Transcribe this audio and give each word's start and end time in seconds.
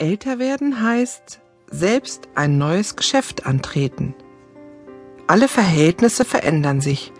Älter 0.00 0.38
werden 0.38 0.82
heißt 0.82 1.40
selbst 1.70 2.28
ein 2.34 2.56
neues 2.56 2.96
Geschäft 2.96 3.44
antreten. 3.44 4.14
Alle 5.26 5.46
Verhältnisse 5.46 6.24
verändern 6.24 6.80
sich 6.80 7.12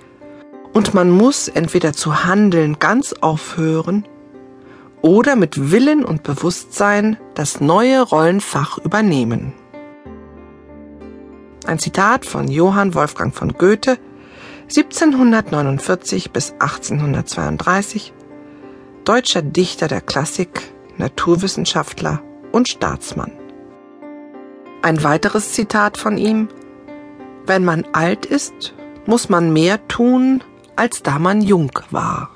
und 0.72 0.95
man 0.95 1.11
muss 1.11 1.48
entweder 1.48 1.93
zu 1.93 2.24
handeln 2.24 2.79
ganz 2.79 3.12
aufhören 3.12 4.08
oder 5.03 5.37
mit 5.37 5.71
Willen 5.71 6.06
und 6.06 6.22
Bewusstsein 6.22 7.19
das 7.35 7.61
neue 7.61 8.01
Rollenfach 8.01 8.79
übernehmen. 8.79 9.53
Ein 11.67 11.78
Zitat 11.78 12.24
von 12.24 12.49
Johann 12.49 12.94
Wolfgang 12.94 13.35
von 13.35 13.53
Goethe, 13.53 13.99
1749 14.71 16.30
bis 16.30 16.52
1832, 16.52 18.15
deutscher 19.05 19.42
Dichter 19.42 19.87
der 19.87 20.01
Klassik, 20.01 20.73
Naturwissenschaftler 20.97 22.23
und 22.52 22.69
Staatsmann. 22.69 23.32
Ein 24.83 25.02
weiteres 25.02 25.52
Zitat 25.52 25.97
von 25.97 26.16
ihm 26.19 26.48
Wenn 27.47 27.65
man 27.65 27.84
alt 27.92 28.27
ist, 28.27 28.75
muss 29.06 29.29
man 29.29 29.52
mehr 29.52 29.87
tun, 29.88 30.42
als 30.77 31.02
da 31.02 31.19
man 31.19 31.42
jung 31.42 31.73
war. 31.91 32.30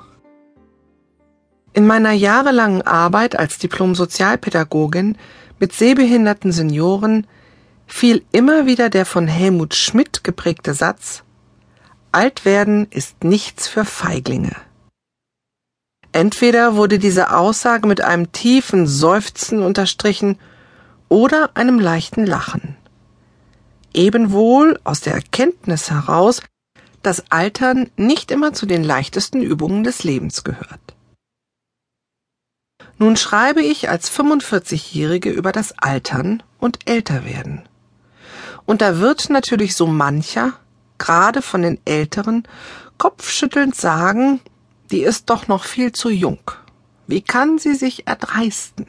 In 1.73 1.87
meiner 1.87 2.11
jahrelangen 2.11 2.83
Arbeit 2.83 3.37
als 3.37 3.57
Diplom-Sozialpädagogin 3.57 5.17
mit 5.59 5.73
sehbehinderten 5.73 6.51
Senioren 6.51 7.27
fiel 7.87 8.23
immer 8.31 8.65
wieder 8.65 8.89
der 8.89 9.05
von 9.05 9.27
Helmut 9.27 9.75
Schmidt 9.75 10.23
geprägte 10.23 10.73
Satz 10.73 11.23
Alt 12.11 12.45
werden 12.45 12.87
ist 12.91 13.25
nichts 13.25 13.67
für 13.67 13.83
Feiglinge. 13.83 14.55
Entweder 16.15 16.77
wurde 16.77 16.97
diese 16.97 17.35
Aussage 17.35 17.89
mit 17.89 17.99
einem 17.99 18.31
tiefen 18.31 18.87
Seufzen 18.87 19.61
unterstrichen 19.61 20.39
oder 21.09 21.49
einem 21.55 21.77
leichten 21.77 22.25
Lachen. 22.25 22.77
Ebenwohl 23.93 24.79
aus 24.85 25.01
der 25.01 25.13
Erkenntnis 25.13 25.91
heraus, 25.91 26.41
dass 27.01 27.29
Altern 27.31 27.91
nicht 27.97 28.31
immer 28.31 28.53
zu 28.53 28.65
den 28.65 28.81
leichtesten 28.81 29.41
Übungen 29.41 29.83
des 29.83 30.05
Lebens 30.05 30.45
gehört. 30.45 30.95
Nun 32.97 33.17
schreibe 33.17 33.61
ich 33.61 33.89
als 33.89 34.09
45-Jährige 34.09 35.31
über 35.31 35.51
das 35.51 35.77
Altern 35.79 36.41
und 36.59 36.89
Älterwerden. 36.89 37.67
Und 38.65 38.81
da 38.81 38.99
wird 38.99 39.29
natürlich 39.29 39.75
so 39.75 39.85
mancher, 39.85 40.53
gerade 40.97 41.41
von 41.41 41.61
den 41.61 41.77
Älteren, 41.83 42.47
kopfschüttelnd 42.97 43.75
sagen, 43.75 44.39
die 44.91 45.01
ist 45.01 45.29
doch 45.29 45.47
noch 45.47 45.63
viel 45.63 45.91
zu 45.91 46.09
jung. 46.09 46.51
Wie 47.07 47.21
kann 47.21 47.57
sie 47.57 47.75
sich 47.75 48.07
erdreisten? 48.07 48.87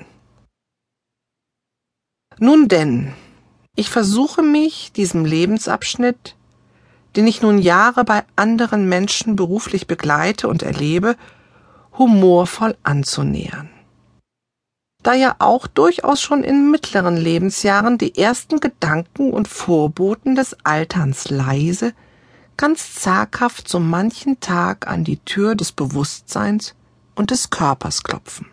Nun 2.39 2.69
denn, 2.69 3.15
ich 3.75 3.91
versuche 3.91 4.43
mich 4.43 4.93
diesem 4.93 5.25
Lebensabschnitt, 5.25 6.37
den 7.15 7.27
ich 7.27 7.41
nun 7.41 7.59
Jahre 7.59 8.05
bei 8.05 8.25
anderen 8.37 8.89
Menschen 8.89 9.37
beruflich 9.37 9.87
begleite 9.87 10.49
und 10.49 10.63
erlebe, 10.63 11.17
humorvoll 11.97 12.77
anzunähern. 12.83 13.71
Da 15.03 15.15
ja 15.15 15.37
auch 15.39 15.67
durchaus 15.67 16.21
schon 16.21 16.43
in 16.43 16.71
mittleren 16.71 17.17
Lebensjahren 17.17 17.97
die 17.97 18.19
ersten 18.19 18.61
Gedanken 18.61 19.33
und 19.33 19.49
Vorboten 19.49 20.35
des 20.35 20.57
Alterns 20.65 21.31
leise, 21.31 21.93
ganz 22.57 22.95
zaghaft 22.95 23.69
so 23.69 23.81
manchen 23.81 24.41
Tag 24.41 24.87
an 24.87 25.05
die 25.05 25.19
Tür 25.19 25.55
des 25.55 25.73
Bewusstseins 25.73 26.75
und 27.15 27.31
des 27.31 27.51
Körpers 27.51 28.03
klopfen. 28.03 28.47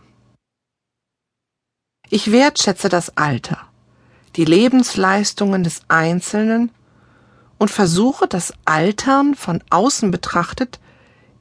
Ich 2.09 2.31
wertschätze 2.31 2.89
das 2.89 3.17
Alter, 3.17 3.59
die 4.35 4.45
Lebensleistungen 4.45 5.63
des 5.63 5.81
Einzelnen 5.87 6.71
und 7.57 7.71
versuche 7.71 8.27
das 8.27 8.53
Altern 8.65 9.35
von 9.35 9.63
außen 9.69 10.11
betrachtet 10.11 10.79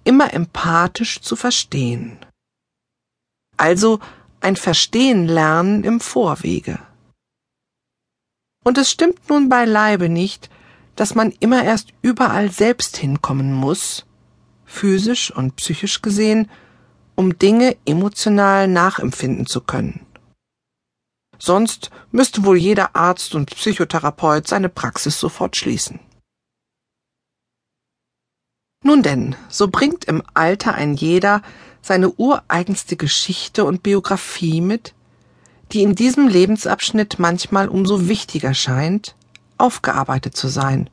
immer 0.04 0.32
empathisch 0.32 1.20
zu 1.20 1.36
verstehen. 1.36 2.18
Also 3.56 4.00
ein 4.40 4.56
Verstehen 4.56 5.26
lernen 5.26 5.84
im 5.84 6.00
Vorwege. 6.00 6.78
Und 8.64 8.78
es 8.78 8.90
stimmt 8.90 9.28
nun 9.28 9.48
beileibe 9.48 10.08
nicht, 10.08 10.50
dass 10.96 11.14
man 11.14 11.32
immer 11.40 11.64
erst 11.64 11.92
überall 12.02 12.50
selbst 12.50 12.96
hinkommen 12.96 13.52
muss, 13.52 14.04
physisch 14.64 15.30
und 15.30 15.56
psychisch 15.56 16.02
gesehen, 16.02 16.50
um 17.14 17.38
Dinge 17.38 17.76
emotional 17.84 18.68
nachempfinden 18.68 19.46
zu 19.46 19.60
können. 19.60 20.06
Sonst 21.38 21.90
müsste 22.10 22.44
wohl 22.44 22.56
jeder 22.56 22.94
Arzt 22.94 23.34
und 23.34 23.50
Psychotherapeut 23.50 24.46
seine 24.46 24.68
Praxis 24.68 25.18
sofort 25.18 25.56
schließen. 25.56 25.98
Nun 28.84 29.02
denn, 29.02 29.36
so 29.48 29.68
bringt 29.68 30.04
im 30.04 30.22
Alter 30.34 30.74
ein 30.74 30.94
jeder 30.94 31.42
seine 31.82 32.10
ureigenste 32.10 32.96
Geschichte 32.96 33.64
und 33.64 33.82
Biografie 33.82 34.60
mit, 34.60 34.94
die 35.72 35.82
in 35.82 35.94
diesem 35.94 36.28
Lebensabschnitt 36.28 37.18
manchmal 37.18 37.68
umso 37.68 38.08
wichtiger 38.08 38.54
scheint, 38.54 39.16
aufgearbeitet 39.62 40.36
zu 40.36 40.48
sein 40.48 40.90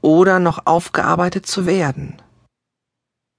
oder 0.00 0.38
noch 0.38 0.66
aufgearbeitet 0.66 1.46
zu 1.46 1.66
werden, 1.66 2.22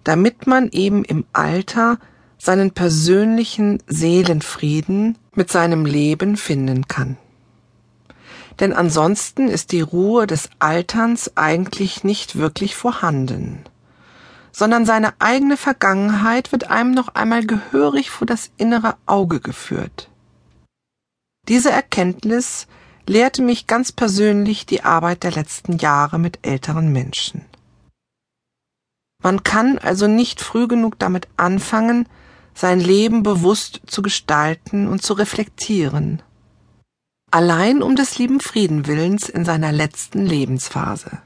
damit 0.03 0.47
man 0.47 0.69
eben 0.69 1.03
im 1.03 1.25
Alter 1.33 1.97
seinen 2.37 2.71
persönlichen 2.71 3.81
Seelenfrieden 3.87 5.17
mit 5.33 5.51
seinem 5.51 5.85
Leben 5.85 6.37
finden 6.37 6.87
kann. 6.87 7.17
Denn 8.59 8.73
ansonsten 8.73 9.47
ist 9.47 9.71
die 9.71 9.81
Ruhe 9.81 10.27
des 10.27 10.49
Alterns 10.59 11.35
eigentlich 11.35 12.03
nicht 12.03 12.37
wirklich 12.37 12.75
vorhanden, 12.75 13.63
sondern 14.51 14.85
seine 14.85 15.13
eigene 15.19 15.57
Vergangenheit 15.57 16.51
wird 16.51 16.69
einem 16.69 16.91
noch 16.91 17.15
einmal 17.15 17.45
gehörig 17.45 18.09
vor 18.09 18.25
das 18.25 18.51
innere 18.57 18.95
Auge 19.05 19.39
geführt. 19.39 20.09
Diese 21.47 21.71
Erkenntnis 21.71 22.67
lehrte 23.07 23.41
mich 23.41 23.67
ganz 23.67 23.91
persönlich 23.91 24.65
die 24.65 24.83
Arbeit 24.83 25.23
der 25.23 25.31
letzten 25.31 25.77
Jahre 25.77 26.19
mit 26.19 26.39
älteren 26.45 26.91
Menschen. 26.91 27.45
Man 29.23 29.43
kann 29.43 29.77
also 29.77 30.07
nicht 30.07 30.41
früh 30.41 30.67
genug 30.67 30.99
damit 30.99 31.27
anfangen, 31.37 32.07
sein 32.53 32.79
Leben 32.79 33.23
bewusst 33.23 33.81
zu 33.85 34.01
gestalten 34.01 34.87
und 34.87 35.01
zu 35.01 35.13
reflektieren. 35.13 36.21
Allein 37.31 37.81
um 37.81 37.95
des 37.95 38.17
lieben 38.17 38.39
Friedenwillens 38.39 39.27
in 39.27 39.43
seiner 39.43 39.71
letzten 39.71 40.25
Lebensphase. 40.25 41.21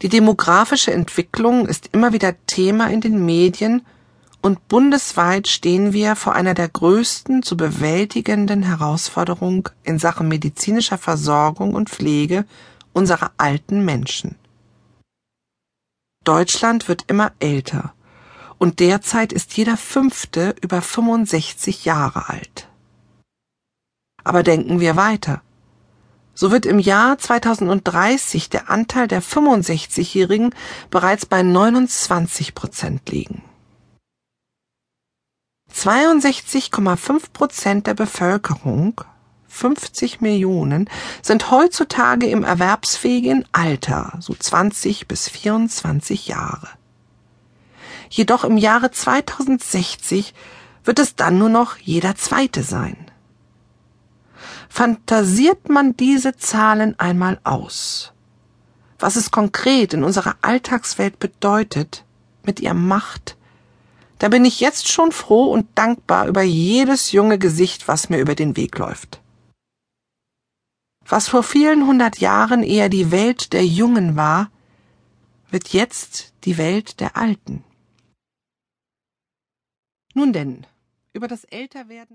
Die 0.00 0.08
demografische 0.08 0.92
Entwicklung 0.92 1.66
ist 1.66 1.90
immer 1.92 2.12
wieder 2.12 2.34
Thema 2.46 2.88
in 2.88 3.02
den 3.02 3.26
Medien 3.26 3.84
und 4.42 4.68
bundesweit 4.68 5.48
stehen 5.48 5.92
wir 5.92 6.16
vor 6.16 6.34
einer 6.34 6.54
der 6.54 6.68
größten 6.68 7.42
zu 7.42 7.56
bewältigenden 7.56 8.62
Herausforderungen 8.62 9.64
in 9.82 9.98
Sachen 9.98 10.28
medizinischer 10.28 10.98
Versorgung 10.98 11.74
und 11.74 11.90
Pflege 11.90 12.46
unserer 12.92 13.32
alten 13.36 13.84
Menschen. 13.84 14.36
Deutschland 16.24 16.88
wird 16.88 17.04
immer 17.06 17.32
älter 17.38 17.94
und 18.58 18.80
derzeit 18.80 19.32
ist 19.32 19.56
jeder 19.56 19.76
Fünfte 19.76 20.54
über 20.60 20.82
65 20.82 21.84
Jahre 21.84 22.28
alt. 22.28 22.68
Aber 24.22 24.42
denken 24.42 24.80
wir 24.80 24.96
weiter. 24.96 25.42
So 26.34 26.50
wird 26.50 26.66
im 26.66 26.78
Jahr 26.78 27.18
2030 27.18 28.48
der 28.50 28.70
Anteil 28.70 29.08
der 29.08 29.22
65-Jährigen 29.22 30.54
bereits 30.90 31.26
bei 31.26 31.42
29 31.42 32.54
Prozent 32.54 33.10
liegen. 33.10 33.42
62,5 35.80 37.32
Prozent 37.32 37.86
der 37.86 37.94
Bevölkerung, 37.94 39.00
50 39.48 40.20
Millionen, 40.20 40.90
sind 41.22 41.50
heutzutage 41.50 42.26
im 42.26 42.44
erwerbsfähigen 42.44 43.46
Alter, 43.52 44.12
so 44.20 44.34
20 44.34 45.08
bis 45.08 45.30
24 45.30 46.26
Jahre. 46.26 46.68
Jedoch 48.10 48.44
im 48.44 48.58
Jahre 48.58 48.90
2060 48.90 50.34
wird 50.84 50.98
es 50.98 51.16
dann 51.16 51.38
nur 51.38 51.48
noch 51.48 51.78
jeder 51.78 52.14
Zweite 52.14 52.62
sein. 52.62 53.10
Fantasiert 54.68 55.70
man 55.70 55.96
diese 55.96 56.36
Zahlen 56.36 56.98
einmal 57.00 57.40
aus, 57.42 58.12
was 58.98 59.16
es 59.16 59.30
konkret 59.30 59.94
in 59.94 60.04
unserer 60.04 60.36
Alltagswelt 60.42 61.18
bedeutet, 61.18 62.04
mit 62.42 62.60
ihrer 62.60 62.74
Macht, 62.74 63.38
da 64.20 64.28
bin 64.28 64.44
ich 64.44 64.60
jetzt 64.60 64.88
schon 64.88 65.12
froh 65.12 65.46
und 65.46 65.66
dankbar 65.76 66.28
über 66.28 66.42
jedes 66.42 67.10
junge 67.10 67.38
Gesicht, 67.38 67.88
was 67.88 68.10
mir 68.10 68.18
über 68.18 68.34
den 68.34 68.54
Weg 68.56 68.76
läuft. 68.78 69.20
Was 71.06 71.26
vor 71.26 71.42
vielen 71.42 71.86
hundert 71.86 72.18
Jahren 72.18 72.62
eher 72.62 72.90
die 72.90 73.10
Welt 73.10 73.54
der 73.54 73.64
Jungen 73.64 74.16
war, 74.16 74.50
wird 75.50 75.72
jetzt 75.72 76.34
die 76.44 76.58
Welt 76.58 77.00
der 77.00 77.16
Alten. 77.16 77.64
Nun 80.14 80.32
denn, 80.32 80.66
über 81.14 81.26
das 81.26 81.44
Älterwerden 81.44 82.08